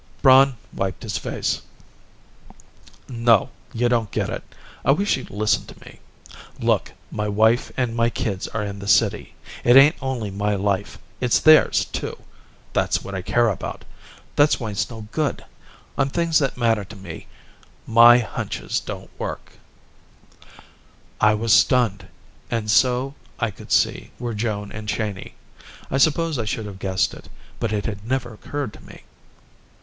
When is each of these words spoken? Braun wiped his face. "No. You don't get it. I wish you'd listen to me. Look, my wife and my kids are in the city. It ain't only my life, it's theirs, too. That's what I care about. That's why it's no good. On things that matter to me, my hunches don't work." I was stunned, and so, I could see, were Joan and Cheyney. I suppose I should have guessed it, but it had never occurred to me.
Braun 0.23 0.57
wiped 0.73 1.03
his 1.03 1.19
face. 1.19 1.61
"No. 3.07 3.51
You 3.71 3.87
don't 3.87 4.09
get 4.09 4.31
it. 4.31 4.41
I 4.83 4.89
wish 4.89 5.15
you'd 5.15 5.29
listen 5.29 5.67
to 5.67 5.79
me. 5.81 5.99
Look, 6.59 6.91
my 7.11 7.27
wife 7.29 7.71
and 7.77 7.95
my 7.95 8.09
kids 8.09 8.47
are 8.47 8.63
in 8.63 8.79
the 8.79 8.87
city. 8.87 9.35
It 9.63 9.75
ain't 9.77 9.95
only 10.01 10.31
my 10.31 10.55
life, 10.55 10.97
it's 11.19 11.37
theirs, 11.39 11.85
too. 11.85 12.17
That's 12.73 13.03
what 13.03 13.13
I 13.13 13.21
care 13.21 13.49
about. 13.49 13.85
That's 14.35 14.59
why 14.59 14.71
it's 14.71 14.89
no 14.89 15.07
good. 15.11 15.45
On 15.99 16.09
things 16.09 16.39
that 16.39 16.57
matter 16.57 16.83
to 16.83 16.95
me, 16.95 17.27
my 17.85 18.17
hunches 18.17 18.79
don't 18.79 19.11
work." 19.19 19.51
I 21.19 21.35
was 21.35 21.53
stunned, 21.53 22.07
and 22.49 22.71
so, 22.71 23.13
I 23.39 23.51
could 23.51 23.71
see, 23.71 24.09
were 24.17 24.33
Joan 24.33 24.71
and 24.71 24.89
Cheyney. 24.89 25.35
I 25.91 25.99
suppose 25.99 26.39
I 26.39 26.45
should 26.45 26.65
have 26.65 26.79
guessed 26.79 27.13
it, 27.13 27.29
but 27.59 27.71
it 27.71 27.85
had 27.85 28.03
never 28.03 28.33
occurred 28.33 28.73
to 28.73 28.81
me. 28.81 29.03